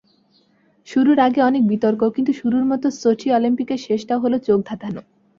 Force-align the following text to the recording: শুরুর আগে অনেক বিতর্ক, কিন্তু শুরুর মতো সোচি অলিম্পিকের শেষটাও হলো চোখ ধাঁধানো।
শুরুর 0.87 1.17
আগে 1.19 1.39
অনেক 1.41 1.63
বিতর্ক, 1.67 2.01
কিন্তু 2.15 2.31
শুরুর 2.33 2.65
মতো 2.65 2.87
সোচি 3.01 3.27
অলিম্পিকের 3.31 3.79
শেষটাও 3.79 4.19
হলো 4.19 4.37
চোখ 4.47 4.59
ধাঁধানো। 4.65 5.01